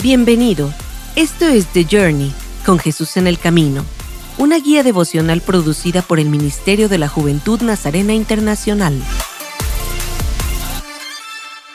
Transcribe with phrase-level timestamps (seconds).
[0.00, 0.72] Bienvenido.
[1.16, 2.32] Esto es The Journey,
[2.64, 3.84] con Jesús en el Camino,
[4.38, 8.94] una guía devocional producida por el Ministerio de la Juventud Nazarena Internacional.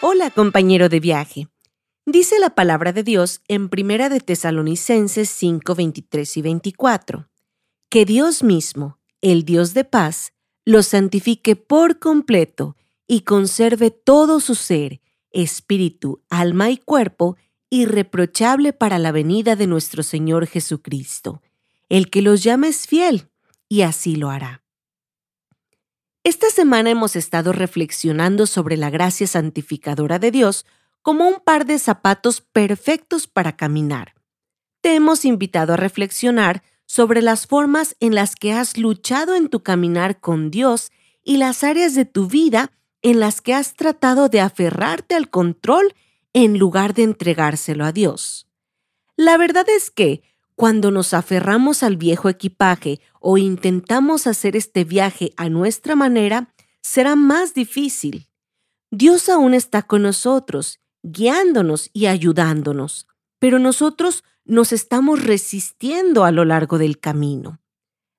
[0.00, 1.48] Hola, compañero de viaje.
[2.06, 7.28] Dice la palabra de Dios en Primera de Tesalonicenses 5, 23 y 24,
[7.90, 10.32] que Dios mismo, el Dios de paz,
[10.64, 12.76] los santifique por completo
[13.06, 15.02] y conserve todo su ser,
[15.32, 17.36] espíritu, alma y cuerpo,
[17.80, 21.42] irreprochable para la venida de nuestro Señor Jesucristo.
[21.88, 23.28] El que los llama es fiel,
[23.68, 24.62] y así lo hará.
[26.24, 30.66] Esta semana hemos estado reflexionando sobre la gracia santificadora de Dios
[31.02, 34.14] como un par de zapatos perfectos para caminar.
[34.80, 39.62] Te hemos invitado a reflexionar sobre las formas en las que has luchado en tu
[39.62, 40.90] caminar con Dios
[41.22, 42.72] y las áreas de tu vida
[43.02, 45.94] en las que has tratado de aferrarte al control
[46.36, 48.46] en lugar de entregárselo a Dios.
[49.16, 50.22] La verdad es que,
[50.54, 56.52] cuando nos aferramos al viejo equipaje o intentamos hacer este viaje a nuestra manera,
[56.82, 58.28] será más difícil.
[58.90, 63.06] Dios aún está con nosotros, guiándonos y ayudándonos,
[63.38, 67.62] pero nosotros nos estamos resistiendo a lo largo del camino.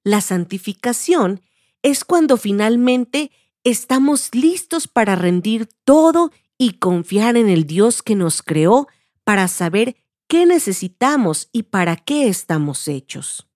[0.03, 1.41] La santificación
[1.83, 3.29] es cuando finalmente
[3.63, 8.87] estamos listos para rendir todo y confiar en el Dios que nos creó
[9.23, 9.95] para saber
[10.27, 13.47] qué necesitamos y para qué estamos hechos.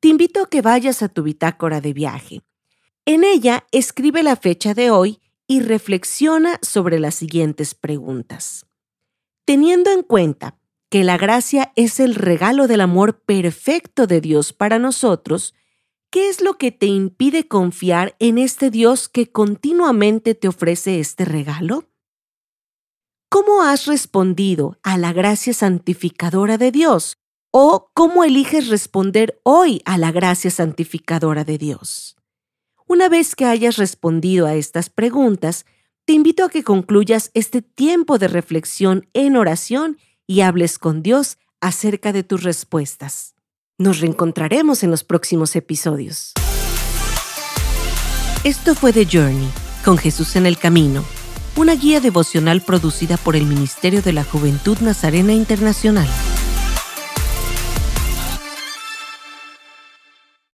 [0.00, 2.42] Te invito a que vayas a tu bitácora de viaje.
[3.04, 8.66] En ella escribe la fecha de hoy y reflexiona sobre las siguientes preguntas.
[9.44, 14.78] Teniendo en cuenta que la gracia es el regalo del amor perfecto de Dios para
[14.78, 15.54] nosotros,
[16.10, 21.24] ¿qué es lo que te impide confiar en este Dios que continuamente te ofrece este
[21.24, 21.91] regalo?
[23.32, 27.16] ¿Cómo has respondido a la gracia santificadora de Dios?
[27.50, 32.14] ¿O cómo eliges responder hoy a la gracia santificadora de Dios?
[32.86, 35.64] Una vez que hayas respondido a estas preguntas,
[36.04, 39.96] te invito a que concluyas este tiempo de reflexión en oración
[40.26, 43.34] y hables con Dios acerca de tus respuestas.
[43.78, 46.34] Nos reencontraremos en los próximos episodios.
[48.44, 49.48] Esto fue The Journey,
[49.86, 51.02] con Jesús en el Camino
[51.56, 56.08] una guía devocional producida por el Ministerio de la Juventud Nazarena Internacional.